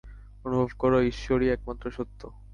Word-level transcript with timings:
অনুভব 0.45 0.69
কর, 0.77 0.91
ঈশ্বরই 1.11 1.47
একমাত্র 1.49 1.85
সত্য। 1.91 2.21